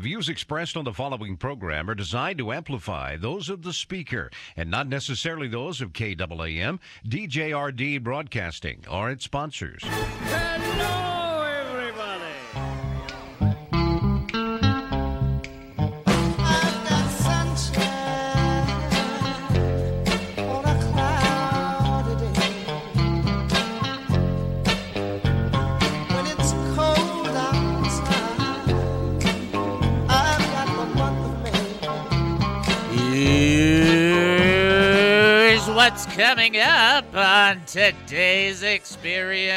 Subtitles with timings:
[0.00, 4.70] views expressed on the following program are designed to amplify those of the speaker and
[4.70, 9.82] not necessarily those of KAAM, DJRD Broadcasting, or its sponsors.
[9.84, 11.19] Hello,
[36.20, 39.50] coming up on today's experience.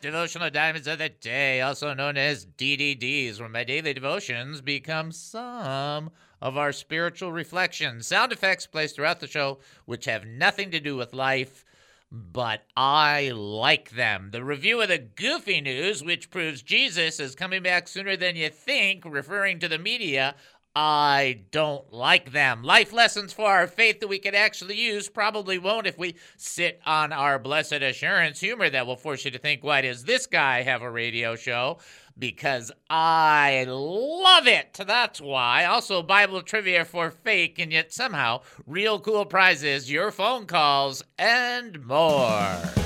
[0.00, 6.10] Devotional Diamonds of the Day, also known as DDDs, where my daily devotions become some
[6.42, 8.08] of our spiritual reflections.
[8.08, 11.64] Sound effects placed throughout the show, which have nothing to do with life
[12.10, 14.30] but I like them.
[14.30, 18.48] The review of the goofy news, which proves Jesus is coming back sooner than you
[18.48, 20.36] think, referring to the media.
[20.78, 22.62] I don't like them.
[22.62, 26.82] Life lessons for our faith that we could actually use probably won't if we sit
[26.84, 30.60] on our blessed assurance humor that will force you to think, why does this guy
[30.60, 31.78] have a radio show?
[32.18, 34.74] Because I love it.
[34.74, 35.64] That's why.
[35.64, 41.86] Also, Bible trivia for fake and yet somehow real cool prizes, your phone calls, and
[41.86, 42.85] more.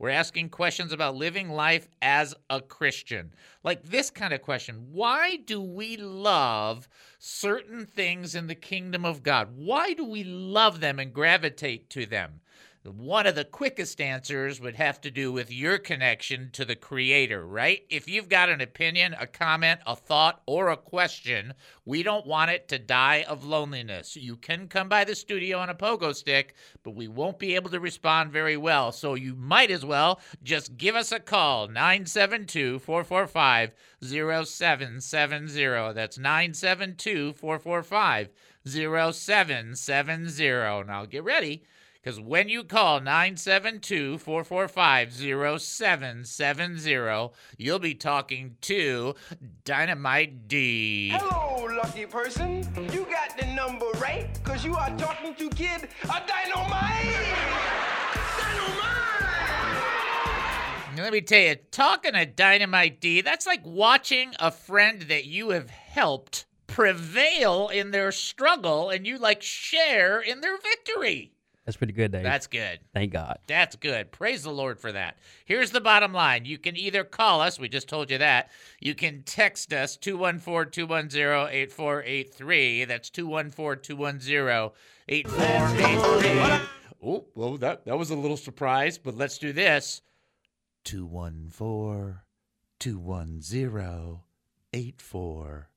[0.00, 3.34] We're asking questions about living life as a Christian.
[3.62, 6.88] Like this kind of question Why do we love
[7.18, 9.50] certain things in the kingdom of God?
[9.54, 12.40] Why do we love them and gravitate to them?
[12.82, 17.46] One of the quickest answers would have to do with your connection to the Creator,
[17.46, 17.82] right?
[17.90, 21.52] If you've got an opinion, a comment, a thought, or a question,
[21.84, 24.16] we don't want it to die of loneliness.
[24.16, 27.68] You can come by the studio on a pogo stick, but we won't be able
[27.68, 28.92] to respond very well.
[28.92, 35.92] So you might as well just give us a call 972 445 0770.
[35.92, 38.30] That's 972 445
[38.64, 40.86] 0770.
[40.86, 41.62] Now get ready.
[42.02, 47.28] Because when you call 972 445 0770,
[47.58, 49.14] you'll be talking to
[49.64, 51.10] Dynamite D.
[51.10, 52.66] Hello, lucky person.
[52.90, 57.36] You got the number right, because you are talking to Kid a Dynamite!
[58.38, 59.36] Dynamite!
[60.96, 65.50] Let me tell you, talking to Dynamite D, that's like watching a friend that you
[65.50, 71.34] have helped prevail in their struggle and you like share in their victory.
[71.64, 72.22] That's pretty good, Dave.
[72.22, 72.80] That's good.
[72.94, 73.38] Thank God.
[73.46, 74.10] That's good.
[74.10, 75.18] Praise the Lord for that.
[75.44, 76.44] Here's the bottom line.
[76.44, 78.50] You can either call us, we just told you that.
[78.80, 82.84] You can text us 214 210 8483.
[82.86, 84.70] That's 214 210
[85.08, 86.66] 8483.
[87.02, 90.02] Oh, well, that, that was a little surprise, but let's do this
[90.84, 92.16] 214
[92.78, 95.69] 210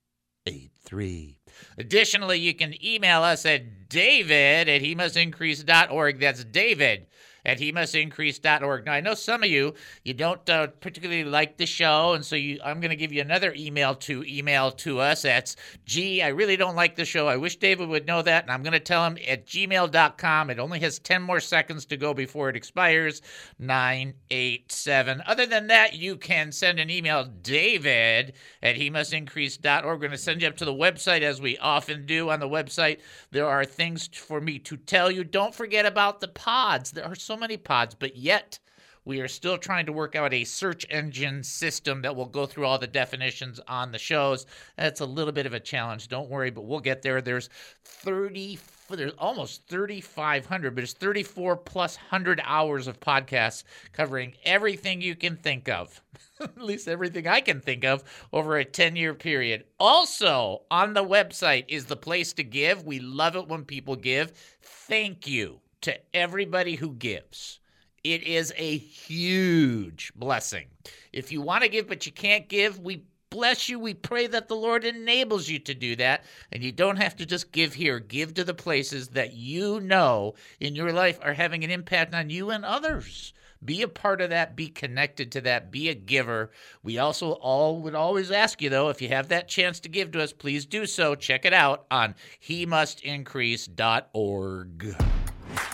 [0.46, 1.38] 8483.
[1.78, 6.20] Additionally, you can email us at david at he must increase.org.
[6.20, 7.08] That's david
[7.46, 8.86] at he must increase.org.
[8.86, 9.74] Now, I know some of you,
[10.04, 13.22] you don't uh, particularly like the show, and so you, I'm going to give you
[13.22, 15.24] another email to email to us.
[15.24, 15.56] That's,
[15.86, 17.28] gee, I really don't like the show.
[17.28, 20.50] I wish David would know that, and I'm going to tell him at gmail.com.
[20.50, 23.22] It only has 10 more seconds to go before it expires.
[23.60, 25.24] 987.
[25.26, 29.86] Other than that, you can send an email, david at he must increase.org.
[29.86, 32.48] We're going to send you up to the website, as we often do on the
[32.48, 33.00] website.
[33.32, 35.24] There are things for me to tell you.
[35.24, 36.92] Don't forget about the pods.
[36.92, 38.60] There are so many pods, but yet
[39.06, 42.66] we are still trying to work out a search engine system that will go through
[42.66, 44.46] all the definitions on the shows.
[44.78, 46.08] That's a little bit of a challenge.
[46.08, 47.22] Don't worry, but we'll get there.
[47.22, 47.50] There's
[47.84, 48.60] 30
[48.90, 55.36] there's almost 3500 but it's 34 plus 100 hours of podcasts covering everything you can
[55.36, 56.00] think of
[56.40, 61.04] at least everything i can think of over a 10 year period also on the
[61.04, 64.32] website is the place to give we love it when people give
[64.62, 67.60] thank you to everybody who gives
[68.04, 70.68] it is a huge blessing
[71.14, 73.04] if you want to give but you can't give we
[73.34, 73.80] bless you.
[73.80, 76.24] We pray that the Lord enables you to do that.
[76.52, 80.36] And you don't have to just give here, give to the places that you know
[80.60, 83.34] in your life are having an impact on you and others.
[83.66, 84.56] Be a part of that.
[84.56, 85.72] Be connected to that.
[85.72, 86.52] Be a giver.
[86.84, 90.12] We also all would always ask you though, if you have that chance to give
[90.12, 91.16] to us, please do so.
[91.16, 94.96] Check it out on he must increase.org.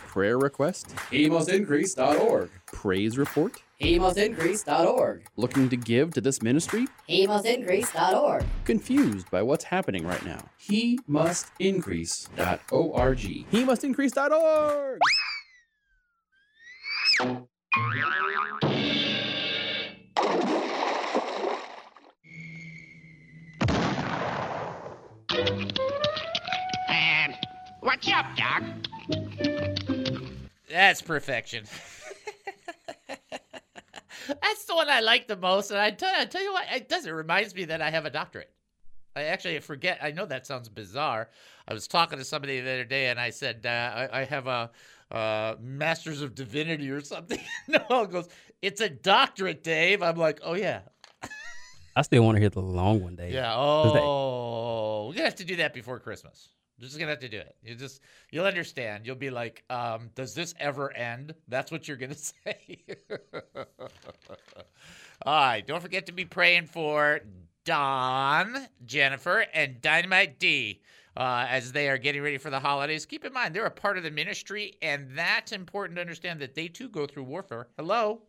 [0.10, 0.96] Prayer request?
[1.12, 2.50] HeMustIncrease.org.
[2.66, 3.62] Praise report?
[3.80, 5.28] HeMustIncrease.org.
[5.38, 6.88] Looking to give to this ministry?
[7.08, 8.44] HeMustIncrease.org.
[8.66, 10.50] Confused by what's happening right now?
[10.68, 13.20] HeMustIncrease.org.
[13.52, 15.00] HeMustIncrease.org.
[27.82, 28.62] What's up, Doc?
[30.70, 31.66] That's perfection.
[34.28, 35.72] That's the one I like the most.
[35.72, 37.06] And I tell, I tell you what, it does.
[37.06, 38.52] It reminds me that I have a doctorate.
[39.16, 40.00] I actually forget.
[40.02, 41.30] I know that sounds bizarre.
[41.68, 44.48] I was talking to somebody the other day, and I said uh, I, I have
[44.48, 44.70] a
[45.12, 47.40] uh, Masters of Divinity or something.
[47.68, 48.30] no, it goes.
[48.62, 50.04] It's a doctorate, Dave.
[50.04, 50.82] I'm like, oh yeah,
[51.96, 53.34] I still want to hear the long one, Dave.
[53.34, 53.54] yeah.
[53.56, 56.50] Oh, we're gonna have to do that before Christmas.
[56.80, 57.56] We're just gonna have to do it.
[57.62, 59.06] You just you'll understand.
[59.06, 61.34] You'll be like, um, does this ever end?
[61.50, 62.86] That's what you're gonna say.
[65.26, 65.68] All right.
[65.68, 67.20] Don't forget to be praying for
[67.66, 70.82] Don, Jennifer, and Dynamite D.
[71.18, 73.98] Uh, as they are getting ready for the holidays, keep in mind they're a part
[73.98, 77.68] of the ministry, and that's important to understand that they too go through warfare.
[77.78, 78.22] Hello,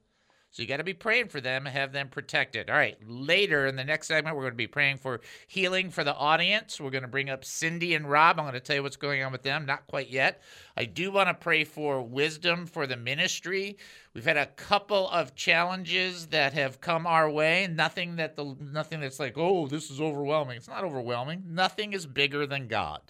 [0.52, 2.68] so you got to be praying for them have them protected.
[2.68, 2.98] All right.
[3.06, 6.80] Later in the next segment, we're going to be praying for healing for the audience.
[6.80, 8.38] We're going to bring up Cindy and Rob.
[8.38, 9.64] I'm going to tell you what's going on with them.
[9.64, 10.42] Not quite yet.
[10.76, 13.78] I do want to pray for wisdom for the ministry.
[14.12, 17.68] We've had a couple of challenges that have come our way.
[17.70, 20.56] Nothing that the nothing that's like, oh, this is overwhelming.
[20.56, 21.44] It's not overwhelming.
[21.46, 23.00] Nothing is bigger than God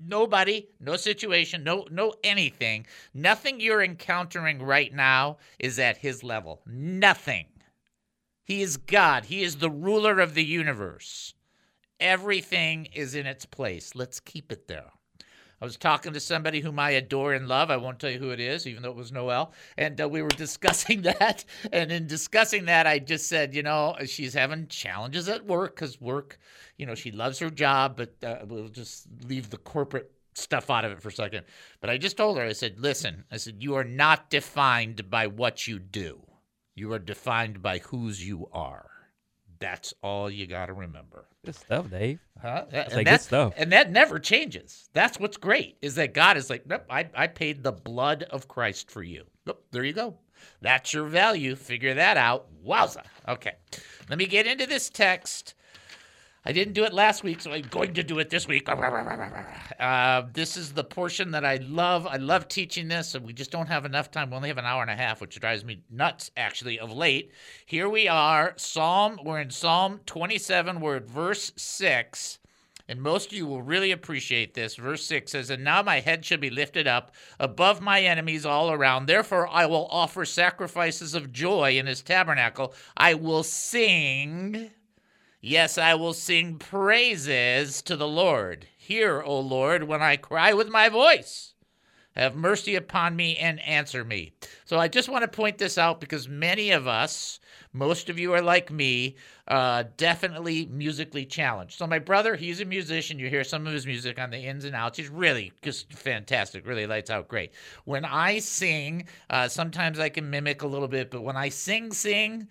[0.00, 2.86] nobody no situation no no anything.
[3.14, 6.62] Nothing you're encountering right now is at his level.
[6.66, 7.46] Nothing.
[8.44, 9.26] He is god.
[9.26, 11.34] He is the ruler of the universe.
[11.98, 13.94] Everything is in its place.
[13.94, 14.92] Let's keep it there
[15.60, 17.70] I was talking to somebody whom I adore and love.
[17.70, 19.52] I won't tell you who it is, even though it was Noel.
[19.78, 21.44] And uh, we were discussing that.
[21.72, 26.00] And in discussing that, I just said, you know, she's having challenges at work because
[26.00, 26.38] work,
[26.76, 30.84] you know, she loves her job, but uh, we'll just leave the corporate stuff out
[30.84, 31.44] of it for a second.
[31.80, 35.26] But I just told her, I said, listen, I said, you are not defined by
[35.26, 36.20] what you do,
[36.74, 38.90] you are defined by whose you are.
[39.58, 41.26] That's all you got to remember.
[41.44, 42.20] Good stuff, Dave.
[42.40, 42.64] Huh?
[42.72, 43.54] like and, good that, stuff.
[43.56, 44.88] and that never changes.
[44.92, 48.48] That's what's great is that God is like, nope, I, I paid the blood of
[48.48, 49.24] Christ for you.
[49.46, 50.18] Nope, there you go.
[50.60, 51.56] That's your value.
[51.56, 52.48] Figure that out.
[52.64, 53.04] Wowza.
[53.28, 53.54] Okay.
[54.08, 55.54] Let me get into this text.
[56.46, 58.68] I didn't do it last week, so I'm going to do it this week.
[59.80, 62.06] Uh, this is the portion that I love.
[62.06, 64.30] I love teaching this, and we just don't have enough time.
[64.30, 67.32] We only have an hour and a half, which drives me nuts, actually, of late.
[67.66, 69.18] Here we are, Psalm.
[69.24, 70.80] We're in Psalm 27.
[70.80, 72.38] We're at verse 6.
[72.88, 74.76] And most of you will really appreciate this.
[74.76, 78.70] Verse 6 says, And now my head shall be lifted up above my enemies all
[78.70, 79.06] around.
[79.06, 82.72] Therefore I will offer sacrifices of joy in his tabernacle.
[82.96, 84.70] I will sing.
[85.48, 88.66] Yes, I will sing praises to the Lord.
[88.76, 91.54] Hear, O Lord, when I cry with my voice.
[92.16, 94.32] Have mercy upon me and answer me.
[94.64, 97.38] So I just want to point this out because many of us,
[97.76, 99.16] most of you are like me,
[99.48, 101.78] uh, definitely musically challenged.
[101.78, 103.18] So my brother, he's a musician.
[103.18, 104.98] You hear some of his music on the ins and outs.
[104.98, 106.66] He's really just fantastic.
[106.66, 107.52] Really lights out great.
[107.84, 111.92] When I sing, uh, sometimes I can mimic a little bit, but when I sing,
[111.92, 112.48] sing,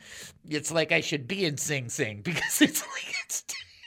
[0.48, 3.44] it's like I should be in Sing Sing because it's like it's.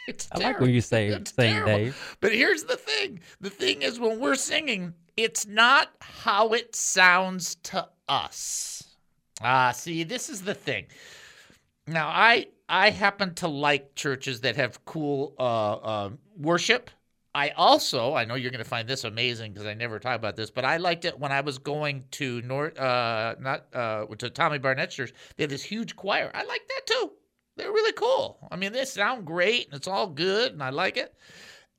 [0.08, 1.76] It's I like when you say It's sing, terrible.
[1.76, 2.16] Dave.
[2.22, 7.56] But here's the thing the thing is, when we're singing, it's not how it sounds
[7.64, 8.96] to us.
[9.42, 10.86] Ah, see, this is the thing.
[11.88, 16.90] Now, I I happen to like churches that have cool uh, uh, worship.
[17.34, 20.36] I also, I know you're going to find this amazing because I never talk about
[20.36, 24.28] this, but I liked it when I was going to North, uh, not uh, to
[24.28, 25.12] Tommy Barnett's church.
[25.36, 26.30] They had this huge choir.
[26.34, 27.12] I like that too.
[27.56, 28.38] They're really cool.
[28.50, 31.14] I mean, they sound great and it's all good, and I like it.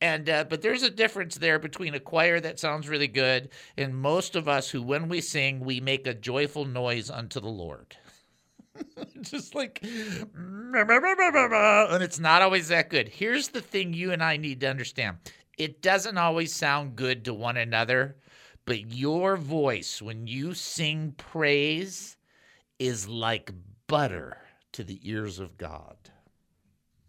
[0.01, 3.93] And uh, but there's a difference there between a choir that sounds really good and
[3.93, 7.97] most of us who, when we sing, we make a joyful noise unto the Lord.
[9.21, 9.79] Just like,
[11.91, 13.09] and it's not always that good.
[13.09, 15.17] Here's the thing you and I need to understand
[15.57, 18.15] it doesn't always sound good to one another,
[18.65, 22.15] but your voice, when you sing praise,
[22.79, 23.51] is like
[23.87, 24.37] butter
[24.71, 25.97] to the ears of God.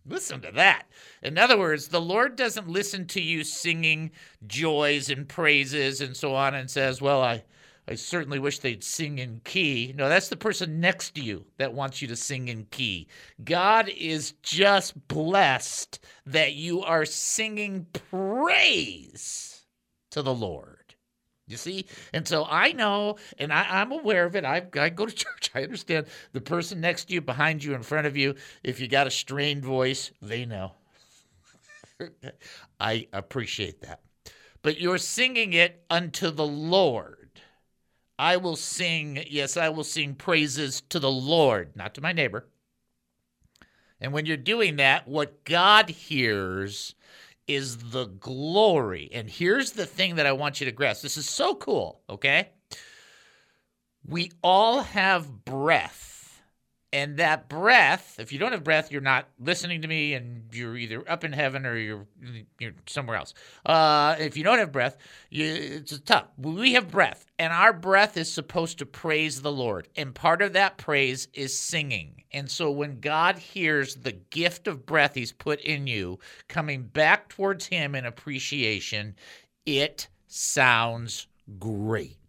[0.06, 0.86] Listen to that.
[1.22, 4.10] In other words, the Lord doesn't listen to you singing
[4.46, 7.44] joys and praises and so on and says, Well, I,
[7.90, 9.92] I certainly wish they'd sing in key.
[9.96, 13.08] No, that's the person next to you that wants you to sing in key.
[13.42, 19.66] God is just blessed that you are singing praise
[20.12, 20.94] to the Lord.
[21.48, 21.84] You see?
[22.12, 24.44] And so I know, and I, I'm aware of it.
[24.44, 25.50] I, I go to church.
[25.52, 28.86] I understand the person next to you, behind you, in front of you, if you
[28.86, 30.74] got a strained voice, they know.
[32.80, 33.98] I appreciate that.
[34.62, 37.19] But you're singing it unto the Lord.
[38.20, 42.46] I will sing, yes, I will sing praises to the Lord, not to my neighbor.
[43.98, 46.94] And when you're doing that, what God hears
[47.46, 49.08] is the glory.
[49.10, 52.50] And here's the thing that I want you to grasp this is so cool, okay?
[54.06, 56.09] We all have breath.
[56.92, 60.76] And that breath, if you don't have breath, you're not listening to me and you're
[60.76, 62.06] either up in heaven or you're
[62.58, 63.32] you're somewhere else.
[63.64, 64.96] Uh, if you don't have breath,
[65.30, 66.26] you, it's tough.
[66.36, 69.86] We have breath, and our breath is supposed to praise the Lord.
[69.96, 72.24] And part of that praise is singing.
[72.32, 76.18] And so when God hears the gift of breath he's put in you
[76.48, 79.14] coming back towards him in appreciation,
[79.64, 81.28] it sounds
[81.58, 82.19] great.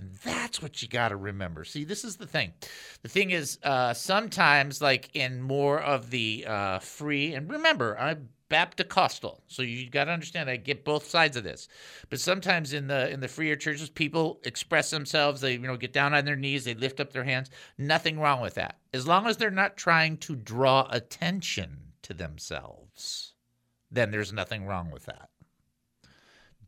[0.00, 1.62] And that's what you got to remember.
[1.62, 2.54] See, this is the thing.
[3.02, 8.30] The thing is, uh, sometimes, like in more of the uh, free, and remember, I'm
[8.48, 10.48] Baptist-costal, so you got to understand.
[10.48, 11.68] I get both sides of this,
[12.08, 15.42] but sometimes in the in the freer churches, people express themselves.
[15.42, 17.50] They you know get down on their knees, they lift up their hands.
[17.76, 23.34] Nothing wrong with that, as long as they're not trying to draw attention to themselves.
[23.90, 25.28] Then there's nothing wrong with that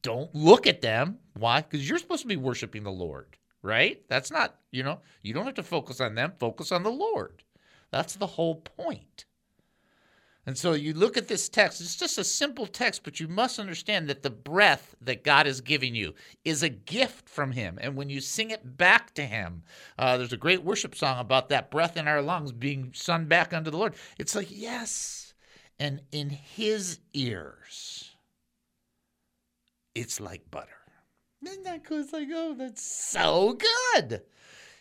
[0.02, 1.18] don't look at them.
[1.35, 1.62] Why?
[1.62, 4.02] Because you're supposed to be worshiping the Lord, right?
[4.09, 7.42] That's not, you know, you don't have to focus on them, focus on the Lord.
[7.90, 9.26] That's the whole point.
[10.44, 13.61] And so you look at this text, it's just a simple text, but you must
[13.61, 17.78] understand that the breath that God is giving you is a gift from Him.
[17.80, 19.62] And when you sing it back to Him,
[19.99, 23.54] uh, there's a great worship song about that breath in our lungs being sung back
[23.54, 23.94] unto the Lord.
[24.18, 25.32] It's like, yes.
[25.78, 28.12] And in His ears,
[29.94, 30.68] it's like butter.
[31.44, 32.00] Isn't that cool?
[32.00, 33.58] It's like, oh, that's so
[33.99, 34.22] good.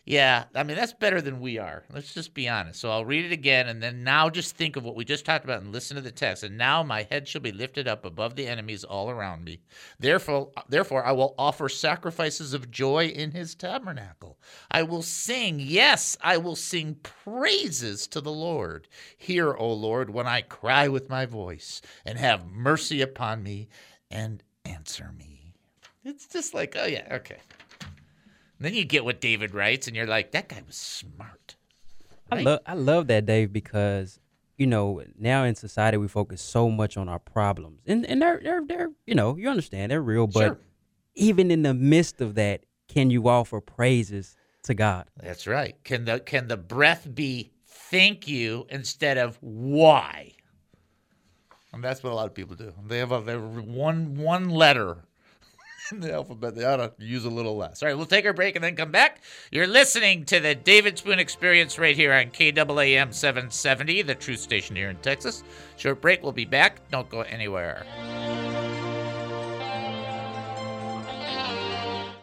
[0.04, 1.84] Yeah, I mean, that's better than we are.
[1.94, 2.80] Let's just be honest.
[2.80, 5.46] So I'll read it again, and then now just think of what we just talked
[5.46, 6.44] about and listen to the text.
[6.44, 9.60] And now my head shall be lifted up above the enemies all around me.
[10.00, 14.40] Therefore, therefore, I will offer sacrifices of joy in his tabernacle.
[14.72, 18.88] I will sing, yes, I will sing praises to the Lord.
[19.18, 23.70] Hear, O Lord, when I cry with my voice, and have mercy upon me,
[24.10, 25.54] and answer me.
[26.04, 27.38] It's just like, oh, yeah, okay.
[27.80, 27.90] And
[28.60, 31.56] then you get what David writes, and you're like, that guy was smart.
[32.32, 34.18] I love I love that Dave because
[34.58, 38.40] you know now in society we focus so much on our problems and and they're
[38.42, 40.60] they're, they're you know you understand they're real but Sure.
[41.16, 45.08] even in the midst of that can you offer praises to God?
[45.18, 45.76] That's right.
[45.84, 50.32] Can the can the breath be thank you instead of why?
[51.74, 52.74] And that's what a lot of people do.
[52.86, 55.06] They have a they're one one letter
[55.92, 56.56] in the alphabet.
[56.56, 57.82] They ought to use a little less.
[57.82, 59.22] All right, we'll take our break and then come back.
[59.52, 64.76] You're listening to the David Spoon Experience right here on KAAM 770, the truth station
[64.76, 65.44] here in Texas.
[65.78, 66.24] Short break.
[66.24, 66.90] We'll be back.
[66.90, 67.86] Don't go anywhere.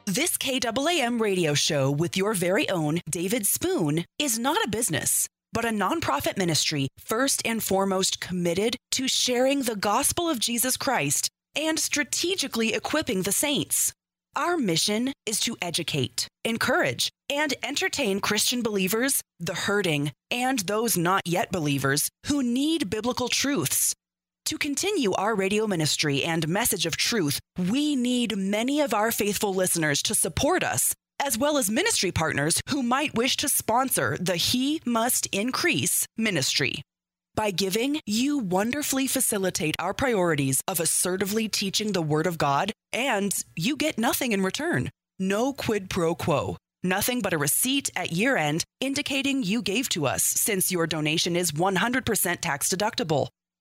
[0.07, 5.65] This KAAM radio show with your very own David Spoon is not a business, but
[5.65, 11.79] a nonprofit ministry first and foremost committed to sharing the gospel of Jesus Christ and
[11.79, 13.93] strategically equipping the saints.
[14.37, 21.23] Our mission is to educate, encourage, and entertain Christian believers, the hurting, and those not
[21.27, 23.95] yet believers who need biblical truths.
[24.47, 27.39] To continue our radio ministry and message of truth,
[27.71, 32.61] we need many of our faithful listeners to support us, as well as ministry partners
[32.71, 36.83] who might wish to sponsor the He Must Increase ministry.
[37.35, 43.33] By giving, you wonderfully facilitate our priorities of assertively teaching the Word of God, and
[43.55, 44.91] you get nothing in return.
[45.21, 46.57] No quid pro quo.
[46.83, 51.37] Nothing but a receipt at year end indicating you gave to us since your donation
[51.37, 53.29] is 100% tax deductible.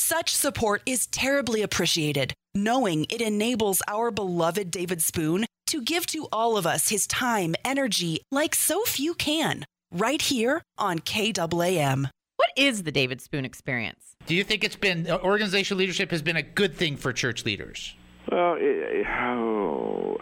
[0.00, 6.28] Such support is terribly appreciated, knowing it enables our beloved David Spoon to give to
[6.30, 12.10] all of us his time, energy, like so few can, right here on KAAM.
[12.36, 14.14] What is the David Spoon experience?
[14.26, 17.44] Do you think it's been uh, organizational leadership has been a good thing for church
[17.44, 17.96] leaders?
[18.30, 20.16] Well, it, oh,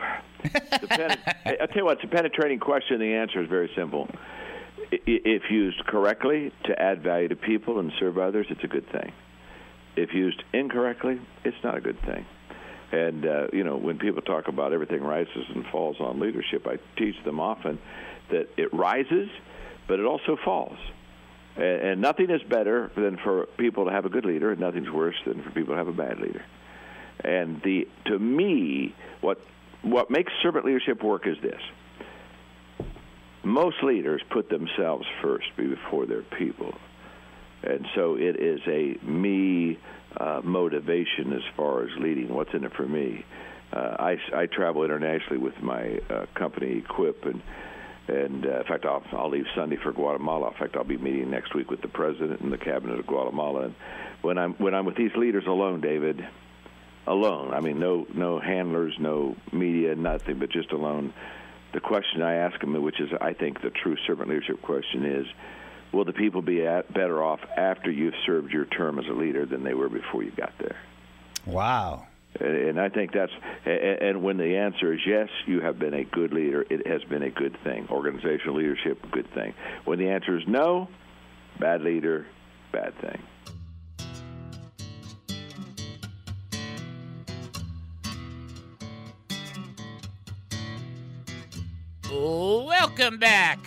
[0.88, 1.18] pen,
[1.60, 2.98] I'll tell you what, it's a penetrating question.
[2.98, 4.08] The answer is very simple.
[4.90, 9.12] If used correctly to add value to people and serve others, it's a good thing.
[9.96, 12.26] If used incorrectly, it's not a good thing.
[12.92, 16.78] And uh, you know, when people talk about everything rises and falls on leadership, I
[16.96, 17.78] teach them often
[18.30, 19.28] that it rises,
[19.88, 20.78] but it also falls.
[21.56, 24.90] And, and nothing is better than for people to have a good leader, and nothing's
[24.90, 26.44] worse than for people to have a bad leader.
[27.24, 29.40] And the to me, what
[29.82, 31.60] what makes servant leadership work is this:
[33.42, 36.74] most leaders put themselves first before their people,
[37.66, 39.78] and so it is a me
[40.16, 42.32] uh, motivation as far as leading.
[42.32, 43.24] What's in it for me?
[43.72, 47.42] Uh, I I travel internationally with my uh, company Equip and.
[48.08, 50.52] And uh, in fact, I'll, I'll leave Sunday for Guatemala.
[50.52, 53.64] In fact, I'll be meeting next week with the president and the cabinet of Guatemala.
[53.64, 53.74] And
[54.22, 56.24] when I'm when I'm with these leaders alone, David,
[57.06, 57.52] alone.
[57.52, 61.12] I mean, no no handlers, no media, nothing, but just alone.
[61.72, 65.26] The question I ask them, which is I think the true servant leadership question, is:
[65.96, 69.46] Will the people be at, better off after you've served your term as a leader
[69.46, 70.76] than they were before you got there?
[71.46, 72.06] Wow.
[72.38, 73.32] And I think that's,
[73.64, 77.22] and when the answer is yes, you have been a good leader, it has been
[77.22, 77.88] a good thing.
[77.90, 79.54] Organizational leadership, good thing.
[79.86, 80.88] When the answer is no,
[81.58, 82.26] bad leader,
[82.72, 83.22] bad thing.
[92.12, 93.60] Welcome back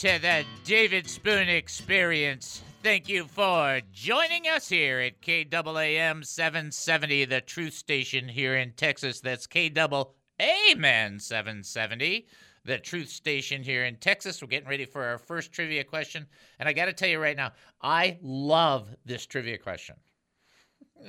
[0.00, 2.62] to the David Spoon Experience.
[2.82, 9.20] Thank you for joining us here at KAAM 770, the truth station here in Texas.
[9.20, 12.26] That's KAAM 770,
[12.64, 14.40] the truth station here in Texas.
[14.40, 16.26] We're getting ready for our first trivia question.
[16.58, 19.96] And I got to tell you right now, I love this trivia question.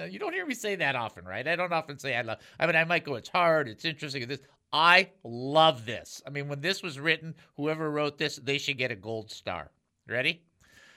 [0.10, 1.48] You don't hear me say that often, right?
[1.48, 2.40] I don't often say I love.
[2.60, 4.28] I mean, I might go, it's hard, it's interesting.
[4.28, 4.42] This,
[4.74, 6.22] I love this.
[6.26, 9.72] I mean, when this was written, whoever wrote this, they should get a gold star.
[10.08, 10.42] Ready?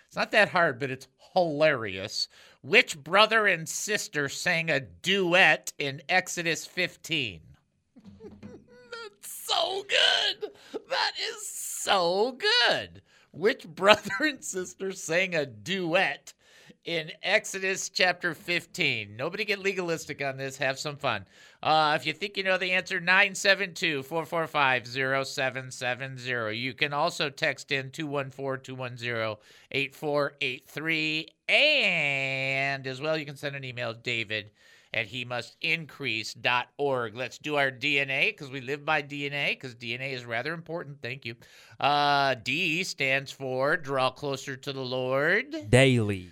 [0.06, 2.28] It's not that hard, but it's hilarious.
[2.62, 7.40] Which brother and sister sang a duet in Exodus 15?
[8.22, 10.50] That's so good.
[10.88, 13.02] That is so good.
[13.32, 16.32] Which brother and sister sang a duet
[16.84, 19.16] in Exodus chapter 15.
[19.16, 20.58] Nobody get legalistic on this.
[20.58, 21.24] Have some fun.
[21.62, 26.56] Uh, if you think you know the answer, 972 445 0770.
[26.56, 29.36] You can also text in 214 210
[29.70, 31.28] 8483.
[31.48, 34.50] And as well, you can send an email, David
[34.94, 37.16] at he must increase.org.
[37.16, 41.02] Let's do our DNA because we live by DNA because DNA is rather important.
[41.02, 41.34] Thank you.
[41.80, 46.30] Uh, D stands for draw closer to the Lord Daily.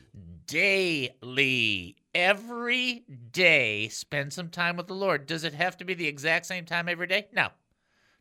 [0.53, 1.97] Daily.
[2.15, 5.25] Every day, spend some time with the Lord.
[5.25, 7.29] Does it have to be the exact same time every day?
[7.33, 7.49] No.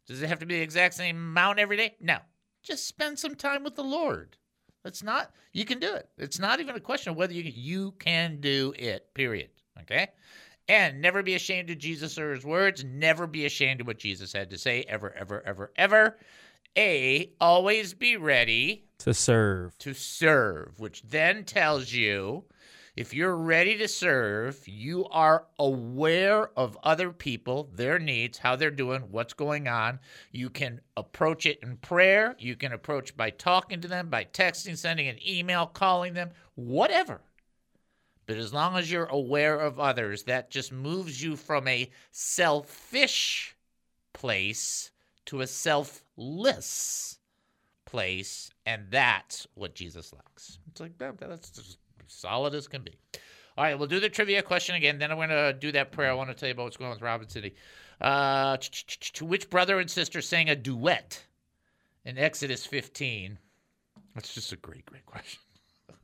[0.08, 1.96] Does it have to be the exact same amount every day?
[2.00, 2.20] No.
[2.64, 4.38] Just spend some time with the Lord.
[4.86, 6.08] It's not, you can do it.
[6.18, 9.50] It's not even a question of whether you can, you can do it, period.
[9.82, 10.08] Okay?
[10.70, 12.86] And never be ashamed of Jesus or his words.
[12.86, 16.18] Never be ashamed of what Jesus had to say, ever, ever, ever, ever.
[16.78, 19.78] A, always be ready To serve.
[19.80, 22.46] to serve, which then tells you
[22.96, 28.70] if you're ready to serve, you are aware of other people, their needs, how they're
[28.70, 30.00] doing, what's going on.
[30.32, 32.36] You can approach it in prayer.
[32.38, 37.22] You can approach by talking to them, by texting, sending an email, calling them, whatever.
[38.28, 43.56] But as long as you're aware of others, that just moves you from a selfish
[44.14, 44.92] place
[45.26, 47.20] to a selfless
[47.86, 50.60] place, and that's what Jesus likes.
[50.72, 52.96] It's like that, that's solid as can be.
[53.58, 54.98] All right, we'll do the trivia question again.
[54.98, 56.10] Then I'm going to do that prayer.
[56.10, 57.54] I want to tell you about what's going on with Rob and Cindy.
[58.00, 58.56] Uh,
[59.14, 61.26] to which brother and sister sang a duet
[62.06, 63.38] in Exodus 15?
[64.16, 65.42] That's just a great, great question.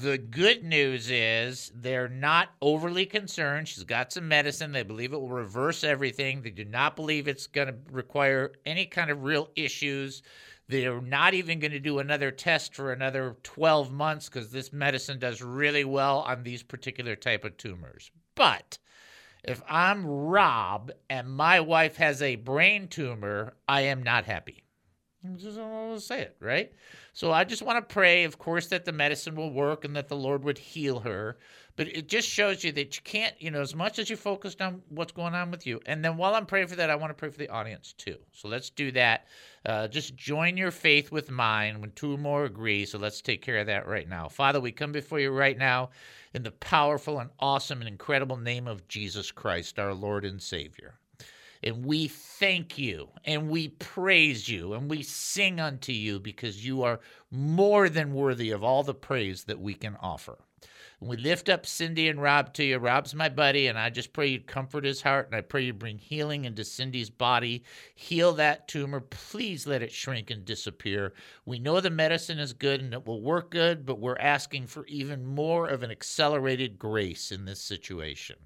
[0.01, 3.67] the good news is they're not overly concerned.
[3.67, 4.73] She's got some medicine.
[4.73, 6.43] They believe it will reverse everything.
[6.43, 10.23] They do not believe it's going to require any kind of real issues.
[10.69, 15.19] They're not even going to do another test for another 12 months because this medicine
[15.19, 18.11] does really well on these particular type of tumors.
[18.35, 18.79] But
[19.45, 24.66] if I'm Rob and my wife has a brain tumor, I am not happy.
[25.37, 26.73] Just to say it, right?
[27.13, 30.09] So I just want to pray, of course, that the medicine will work and that
[30.09, 31.39] the Lord would heal her.
[31.77, 34.63] But it just shows you that you can't, you know, as much as you're focused
[34.63, 35.81] on what's going on with you.
[35.85, 38.17] And then while I'm praying for that, I want to pray for the audience too.
[38.33, 39.27] So let's do that.
[39.65, 42.87] Uh, just join your faith with mine when two or more agree.
[42.87, 44.29] So let's take care of that right now.
[44.29, 45.91] Father, we come before you right now
[46.33, 50.95] in the powerful and awesome and incredible name of Jesus Christ, our Lord and Savior.
[51.67, 56.85] And we thank you and we praise you and we sing unto you because you
[56.85, 60.39] are more than worthy of all the praise that we can offer.
[61.01, 62.79] And we lift up Cindy and Rob to you.
[62.79, 65.81] Rob's my buddy, and I just pray you'd comfort his heart, and I pray you'd
[65.81, 67.65] bring healing into Cindy's body.
[67.97, 69.01] Heal that tumor.
[69.01, 71.15] Please let it shrink and disappear.
[71.45, 74.87] We know the medicine is good and it will work good, but we're asking for
[74.87, 78.37] even more of an accelerated grace in this situation.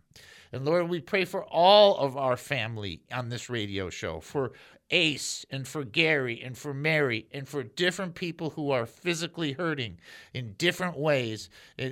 [0.53, 4.53] And Lord, we pray for all of our family on this radio show, for
[4.91, 9.99] Ace and for Gary and for Mary and for different people who are physically hurting
[10.35, 11.49] in different ways.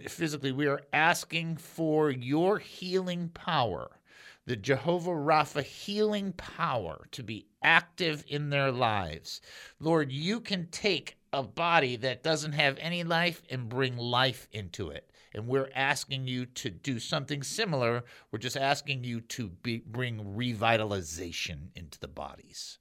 [0.08, 4.00] Physically, we are asking for your healing power,
[4.46, 9.40] the Jehovah Rapha healing power to be active in their lives.
[9.78, 14.90] Lord, you can take a body that doesn't have any life and bring life into
[14.90, 15.07] it.
[15.34, 18.04] And we're asking you to do something similar.
[18.30, 22.78] We're just asking you to be, bring revitalization into the bodies.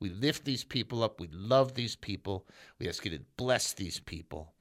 [0.00, 1.20] We lift these people up.
[1.20, 2.46] We love these people.
[2.78, 4.52] We ask you to bless these people.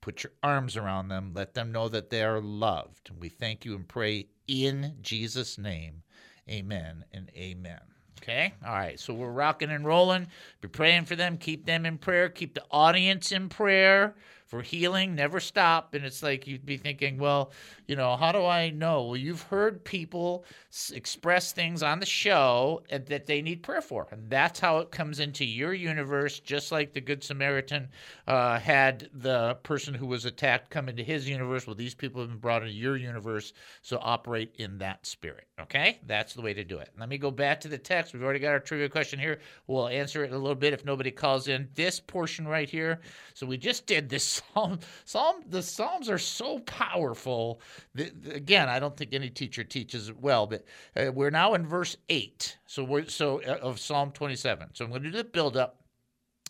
[0.00, 1.32] Put your arms around them.
[1.34, 3.08] Let them know that they are loved.
[3.10, 6.02] And we thank you and pray in Jesus' name.
[6.48, 7.80] Amen and amen.
[8.20, 8.52] Okay?
[8.64, 8.98] All right.
[9.00, 10.28] So we're rocking and rolling.
[10.60, 11.38] Be praying for them.
[11.38, 12.28] Keep them in prayer.
[12.28, 14.14] Keep the audience in prayer
[14.52, 15.14] for healing.
[15.14, 15.94] Never stop.
[15.94, 17.52] And it's like you'd be thinking, well,
[17.86, 19.04] you know, how do I know?
[19.04, 23.80] Well, you've heard people s- express things on the show and that they need prayer
[23.80, 24.08] for.
[24.10, 27.88] And that's how it comes into your universe, just like the Good Samaritan
[28.26, 31.66] uh, had the person who was attacked come into his universe.
[31.66, 33.54] Well, these people have been brought into your universe.
[33.80, 35.46] So operate in that spirit.
[35.60, 35.98] Okay?
[36.06, 36.90] That's the way to do it.
[36.98, 38.12] Let me go back to the text.
[38.12, 39.40] We've already got our trivia question here.
[39.66, 41.70] We'll answer it in a little bit if nobody calls in.
[41.74, 43.00] This portion right here.
[43.32, 44.78] So we just did this psalm.
[45.04, 45.36] Psalm.
[45.48, 47.60] The psalms are so powerful.
[47.94, 50.64] The- again, I don't think any teacher teaches it well, but
[50.96, 52.56] uh, we're now in verse eight.
[52.66, 54.70] So we're so uh, of Psalm 27.
[54.74, 55.81] So I'm going to do the build up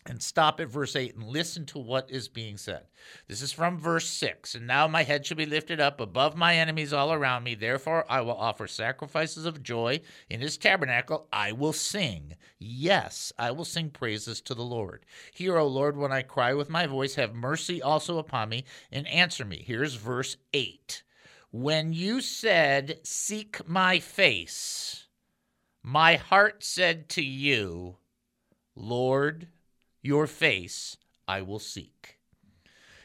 [0.05, 2.83] and stop at verse 8 and listen to what is being said.
[3.27, 4.55] This is from verse 6.
[4.55, 7.55] And now my head shall be lifted up above my enemies all around me.
[7.55, 10.01] Therefore, I will offer sacrifices of joy.
[10.29, 12.35] In his tabernacle, I will sing.
[12.59, 15.05] Yes, I will sing praises to the Lord.
[15.33, 17.15] Hear, O Lord, when I cry with my voice.
[17.15, 19.63] Have mercy also upon me and answer me.
[19.65, 21.03] Here's verse 8.
[21.51, 25.07] When you said, Seek my face,
[25.83, 27.97] my heart said to you,
[28.75, 29.49] Lord,
[30.03, 32.19] your face I will seek.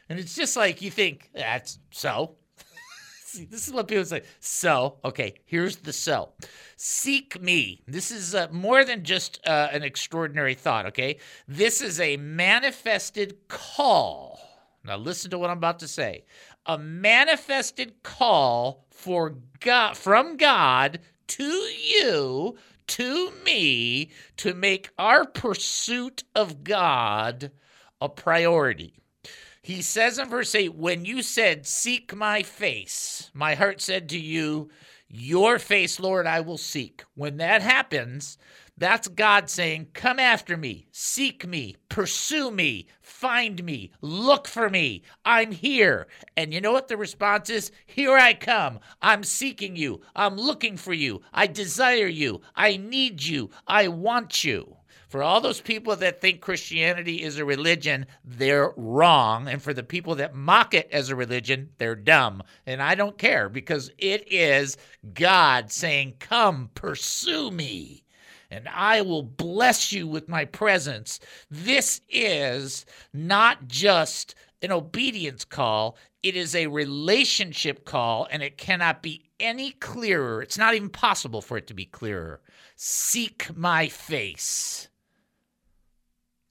[0.09, 2.37] And it's just like you think, that's so.
[3.25, 4.23] See, this is what people say.
[4.41, 6.31] So, okay, here's the so.
[6.77, 7.83] Seek me.
[7.87, 11.19] This is uh, more than just uh, an extraordinary thought, okay?
[11.47, 14.41] This is a manifested call.
[14.85, 16.25] Now, listen to what I'm about to say.
[16.65, 22.57] A manifested call for God from God to you,
[22.89, 27.51] to me, to make our pursuit of God
[28.01, 28.95] a priority.
[29.63, 34.19] He says in verse 8, When you said, Seek my face, my heart said to
[34.19, 34.71] you,
[35.09, 37.05] Your face, Lord, I will seek.
[37.15, 38.39] When that happens,
[38.79, 45.03] that's God saying, Come after me, seek me, pursue me, find me, look for me.
[45.25, 46.07] I'm here.
[46.37, 47.73] And you know what the response is?
[47.87, 48.79] Here I come.
[49.03, 50.01] I'm seeking you.
[50.15, 51.23] I'm looking for you.
[51.33, 52.41] I desire you.
[52.55, 53.51] I need you.
[53.67, 54.77] I want you.
[55.09, 59.49] For all those people that think Christianity is a religion, they're wrong.
[59.49, 62.43] And for the people that mock it as a religion, they're dumb.
[62.67, 64.77] And I don't care because it is
[65.15, 68.05] God saying, Come, pursue me
[68.51, 71.21] and I will bless you with my presence.
[71.51, 79.03] This is not just an obedience call, it is a relationship call, and it cannot
[79.03, 80.43] be any clearer.
[80.43, 82.41] It's not even possible for it to be clearer.
[82.75, 84.89] Seek my face,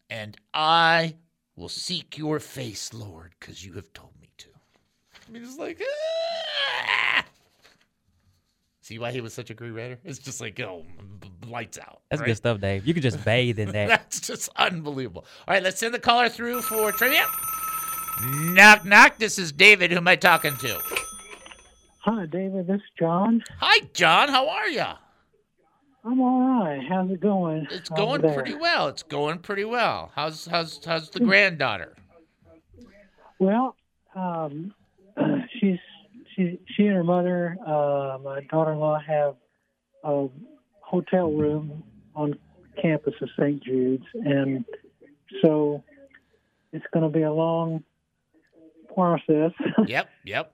[0.10, 1.16] and I
[1.56, 4.48] will seek your face, Lord, because you have told me to.
[5.28, 7.26] I mean, it's like, ah!
[8.88, 10.00] See why he was such a great writer?
[10.06, 10.86] It's just like, oh,
[11.20, 12.00] b- b- lights out.
[12.10, 12.28] That's right?
[12.28, 12.88] good stuff, Dave.
[12.88, 13.90] You could just bathe in that.
[13.90, 15.26] That's just unbelievable.
[15.46, 17.26] All right, let's send the caller through for trivia.
[18.24, 19.18] Knock, knock.
[19.18, 19.92] This is David.
[19.92, 20.80] Who am I talking to?
[22.06, 22.68] Hi, David.
[22.68, 23.44] This is John.
[23.60, 24.30] Hi, John.
[24.30, 24.86] How are you?
[26.06, 26.80] I'm all right.
[26.88, 27.68] How's it going?
[27.70, 28.88] It's going pretty well.
[28.88, 30.14] It's going pretty well.
[30.16, 31.94] How's how's how's the granddaughter?
[33.38, 33.76] Well,
[34.16, 34.74] um,
[35.60, 35.78] she's
[36.38, 39.36] she she and her mother, uh, my daughter-in-law, have
[40.04, 40.28] a
[40.82, 41.84] hotel room
[42.16, 42.38] on
[42.82, 43.62] campus of St.
[43.64, 44.64] Jude's, and
[45.44, 45.84] so
[46.72, 47.84] it's going to be a long
[48.94, 49.52] process.
[49.88, 50.54] Yep, yep.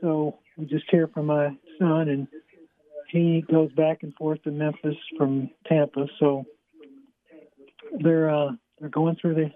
[0.00, 2.28] so we just hear from my son, and
[3.08, 6.06] he goes back and forth to Memphis from Tampa.
[6.18, 6.44] So
[8.02, 9.50] they're uh, they're going through the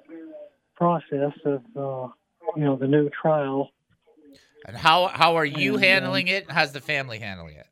[0.75, 2.09] process of uh,
[2.57, 3.71] you know the new trial.
[4.67, 6.51] And how how are you And, um, handling it?
[6.51, 7.67] How's the family handling it?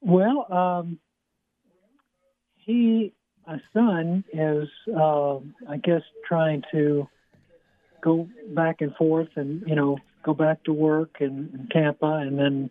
[0.00, 0.98] Well, um,
[2.56, 3.12] he,
[3.46, 5.36] my son, is, uh,
[5.68, 7.08] I guess, trying to
[8.02, 12.38] go back and forth and, you know, go back to work in, in Tampa and
[12.38, 12.70] then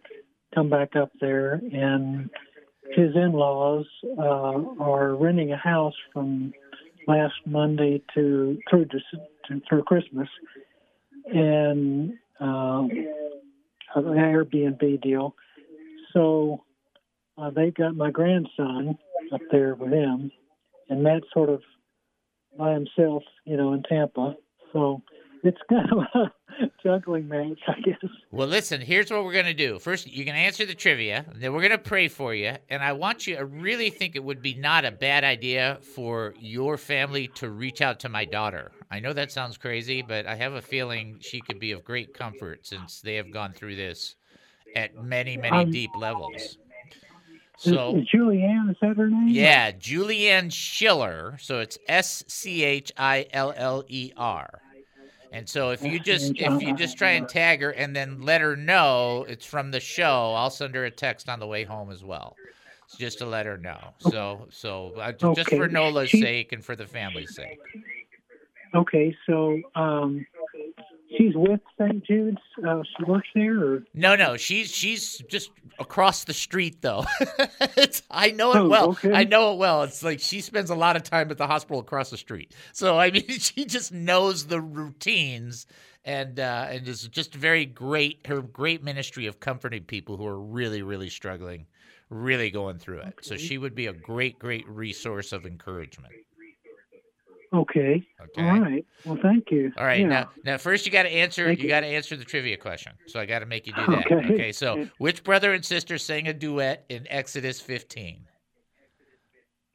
[0.55, 1.59] come back up there.
[1.73, 2.29] And
[2.95, 6.53] his in laws uh, are renting a house from
[7.07, 8.99] last Monday to through to,
[9.47, 10.29] to through Christmas.
[11.25, 12.13] And
[12.43, 12.87] uh,
[13.95, 15.35] an Airbnb deal.
[16.13, 16.63] So
[17.37, 18.97] uh, they got my grandson
[19.33, 20.31] up there with him,
[20.89, 21.61] and Matt's sort of
[22.57, 24.35] by himself, you know, in Tampa.
[24.71, 25.01] So
[25.43, 26.31] it's kind of a
[26.83, 27.97] juggling match, I guess.
[28.31, 29.79] Well, listen, here's what we're going to do.
[29.79, 32.53] First, you can answer the trivia, then we're going to pray for you.
[32.69, 36.33] And I want you, I really think it would be not a bad idea for
[36.39, 38.71] your family to reach out to my daughter.
[38.91, 42.13] I know that sounds crazy, but I have a feeling she could be of great
[42.13, 44.15] comfort since they have gone through this
[44.75, 46.35] at many, many Um, deep levels.
[46.35, 46.57] Is-
[47.57, 49.27] So, is Julianne, is that her name?
[49.29, 51.37] yeah, Julianne Schiller.
[51.39, 54.59] So it's S C H I L L E R.
[55.33, 58.39] And so if you just if you just try and tag her and then let
[58.39, 61.89] her know it's from the show, I'll send her a text on the way home
[61.91, 62.35] as well,
[62.99, 63.79] just to let her know.
[63.97, 67.57] So so uh, j- just for Nola's She- sake and for the family's sake.
[68.75, 70.25] Okay, so um,
[71.17, 72.03] she's with St.
[72.03, 72.37] Jude's.
[72.67, 75.49] Uh, she works there, or No, no, she's she's just
[75.83, 77.05] across the street though.
[77.77, 78.89] it's, I know it Oh, well.
[78.91, 79.13] okay.
[79.13, 79.83] I know it well.
[79.83, 82.53] It's like she spends a lot of time at the hospital across the street.
[82.71, 85.67] So I mean, she just knows the routines
[86.05, 88.25] and uh, and is just very great.
[88.27, 91.67] Her great ministry of comforting people who are really really struggling,
[92.09, 93.13] really going through it.
[93.21, 96.13] So she would be a great great resource of encouragement.
[97.53, 98.05] Okay.
[98.21, 98.49] Okay.
[98.49, 98.85] All right.
[99.05, 99.71] Well, thank you.
[99.77, 100.07] All right, Yeah.
[100.07, 101.69] now now first you got to answer Thank you you.
[101.69, 102.93] got to answer the trivia question.
[103.07, 104.05] So I got to make you do that.
[104.11, 104.33] Okay.
[104.33, 104.51] Okay.
[104.51, 108.25] So which brother and sister sang a duet in Exodus 15?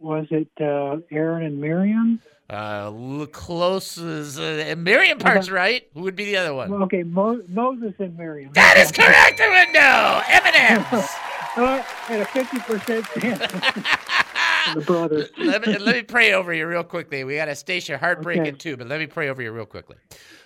[0.01, 2.21] Was it uh, Aaron and Miriam?
[2.51, 5.87] Uh, l- close as uh, Miriam part's right.
[5.93, 6.71] Who would be the other one?
[6.71, 8.51] Well, okay, Mo- Moses and Miriam.
[8.55, 10.21] That is correct, window.
[10.25, 11.11] Eminem's.
[11.57, 13.53] Uh, at a fifty percent chance.
[14.75, 15.29] the brother.
[15.39, 17.25] let me let me pray over you real quickly.
[17.25, 18.57] We got a station heartbreaking Okay.
[18.57, 19.97] too, but let me pray over you real quickly.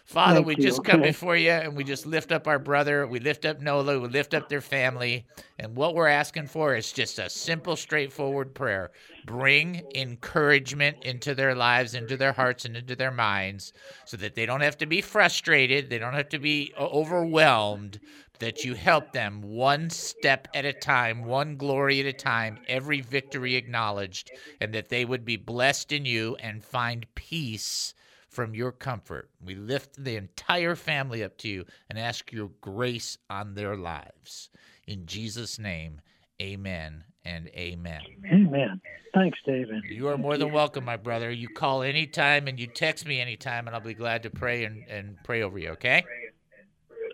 [0.05, 3.07] Father, Thank we you, just come before you and we just lift up our brother.
[3.07, 3.99] We lift up Nola.
[4.01, 5.25] We lift up their family.
[5.59, 8.91] And what we're asking for is just a simple, straightforward prayer.
[9.25, 13.73] Bring encouragement into their lives, into their hearts, and into their minds
[14.05, 15.89] so that they don't have to be frustrated.
[15.89, 18.01] They don't have to be overwhelmed.
[18.43, 23.01] That you help them one step at a time, one glory at a time, every
[23.01, 27.95] victory acknowledged, and that they would be blessed in you and find peace
[28.29, 29.31] from your comfort.
[29.41, 34.51] We lift the entire family up to you and ask your grace on their lives.
[34.89, 36.01] In Jesus' name,
[36.41, 38.01] amen and amen.
[38.27, 38.81] Amen.
[39.15, 39.85] Thanks, David.
[39.85, 41.31] You are more than welcome, my brother.
[41.31, 44.83] You call anytime and you text me anytime, and I'll be glad to pray and,
[44.89, 46.03] and pray over you, okay?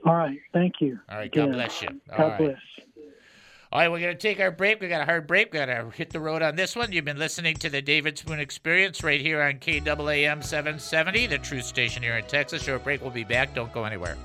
[0.09, 0.41] All right.
[0.55, 0.99] Thank you.
[1.11, 1.31] All right.
[1.31, 1.53] God Again.
[1.55, 1.89] bless you.
[2.11, 2.39] All God right.
[2.39, 2.59] bless.
[3.71, 4.81] All right, we're going to take our break.
[4.81, 5.53] We got a hard break.
[5.53, 6.91] We got to hit the road on this one.
[6.91, 11.65] You've been listening to the David Spoon Experience right here on KAAM 770, the truth
[11.65, 12.63] station here in Texas.
[12.63, 13.03] Short break.
[13.03, 13.55] We'll be back.
[13.55, 14.17] Don't go anywhere.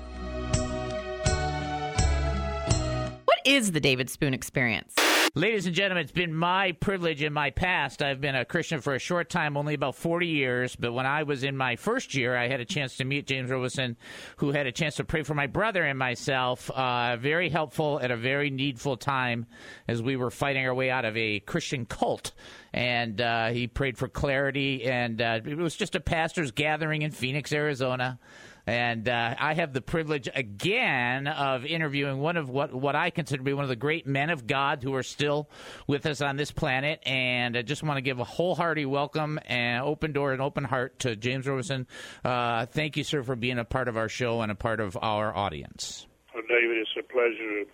[3.26, 4.94] What is the David Spoon Experience?
[5.36, 8.04] Ladies and gentlemen, it's been my privilege in my past.
[8.04, 10.76] I've been a Christian for a short time, only about 40 years.
[10.76, 13.50] But when I was in my first year, I had a chance to meet James
[13.50, 13.96] Robison,
[14.36, 16.70] who had a chance to pray for my brother and myself.
[16.70, 19.46] Uh, very helpful at a very needful time
[19.88, 22.30] as we were fighting our way out of a Christian cult.
[22.72, 24.84] And uh, he prayed for clarity.
[24.84, 28.20] And uh, it was just a pastor's gathering in Phoenix, Arizona.
[28.66, 33.38] And uh, I have the privilege again of interviewing one of what, what I consider
[33.38, 35.50] to be one of the great men of God who are still
[35.86, 37.00] with us on this planet.
[37.04, 41.00] And I just want to give a wholehearted welcome and open door and open heart
[41.00, 41.86] to James Robison.
[42.24, 44.96] Uh, thank you, sir, for being a part of our show and a part of
[45.00, 46.06] our audience.
[46.34, 47.66] Well, David, it's a pleasure to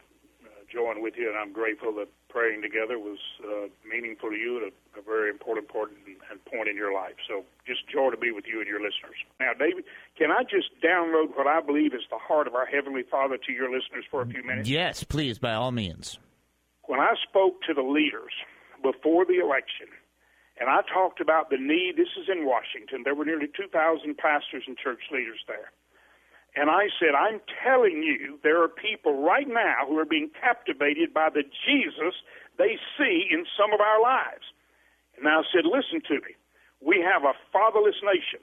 [0.44, 4.58] uh, join with you, and I'm grateful that praying together was uh, meaningful to you
[4.58, 6.09] at a, a very important part and, and
[6.50, 7.14] point in your life.
[7.28, 9.16] So just joy to be with you and your listeners.
[9.38, 9.84] Now, David,
[10.18, 13.52] can I just download what I believe is the heart of our Heavenly Father to
[13.52, 14.68] your listeners for a few minutes?
[14.68, 16.18] Yes, please, by all means.
[16.84, 18.32] When I spoke to the leaders
[18.82, 19.86] before the election,
[20.58, 23.72] and I talked about the need, this is in Washington, there were nearly 2,000
[24.18, 25.72] pastors and church leaders there.
[26.56, 31.14] And I said, I'm telling you, there are people right now who are being captivated
[31.14, 32.14] by the Jesus
[32.58, 34.50] they see in some of our lives.
[35.16, 36.34] And I said, listen to me.
[36.80, 38.40] We have a fatherless nation,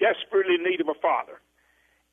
[0.00, 1.40] desperately in need of a father.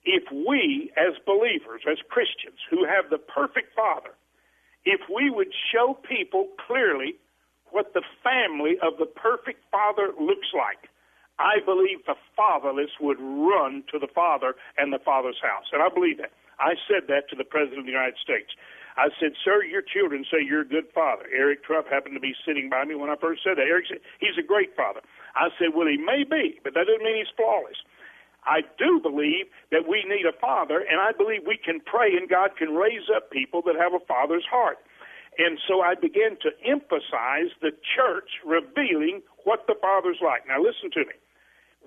[0.04, 4.12] If we, as believers, as Christians, who have the perfect father,
[4.84, 7.16] if we would show people clearly
[7.70, 10.90] what the family of the perfect father looks like,
[11.40, 15.66] I believe the fatherless would run to the father and the father's house.
[15.72, 16.34] And I believe that.
[16.60, 18.54] I said that to the President of the United States.
[18.98, 21.26] I said, Sir, your children say you're a good father.
[21.34, 23.66] Eric Trump happened to be sitting by me when I first said that.
[23.66, 25.02] Eric said, He's a great father.
[25.36, 27.78] I said, Well, he may be, but that doesn't mean he's flawless.
[28.44, 32.28] I do believe that we need a father, and I believe we can pray and
[32.28, 34.80] God can raise up people that have a father's heart.
[35.38, 40.48] And so I began to emphasize the church revealing what the Father's like.
[40.48, 41.16] Now, listen to me.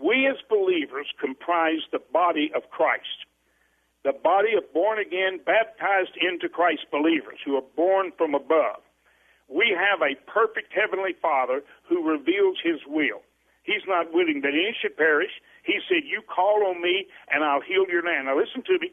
[0.00, 3.28] We as believers comprise the body of Christ,
[4.02, 8.80] the body of born again, baptized into Christ believers who are born from above.
[9.48, 13.22] We have a perfect Heavenly Father who reveals His will.
[13.64, 15.32] He's not willing that any should perish.
[15.64, 18.28] He said, You call on me and I'll heal your land.
[18.28, 18.92] Now, listen to me.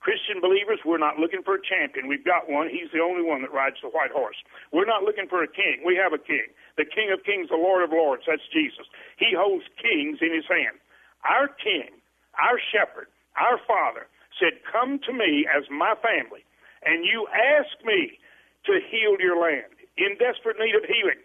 [0.00, 2.06] Christian believers, we're not looking for a champion.
[2.06, 2.70] We've got one.
[2.70, 4.38] He's the only one that rides the white horse.
[4.72, 5.82] We're not looking for a king.
[5.84, 6.54] We have a king.
[6.78, 8.22] The King of Kings, the Lord of Lords.
[8.26, 8.86] That's Jesus.
[9.18, 10.78] He holds kings in his hand.
[11.26, 11.90] Our king,
[12.38, 14.06] our shepherd, our father
[14.38, 16.46] said, Come to me as my family,
[16.86, 18.22] and you ask me
[18.70, 21.18] to heal your land in desperate need of healing.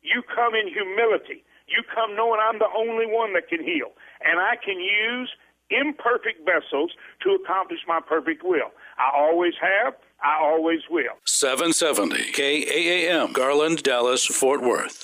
[0.00, 1.43] You come in humility.
[1.66, 3.92] You come knowing I'm the only one that can heal,
[4.24, 5.30] and I can use
[5.70, 8.70] imperfect vessels to accomplish my perfect will.
[8.98, 11.16] I always have, I always will.
[11.24, 15.02] 770 KAAM, Garland, Dallas, Fort Worth.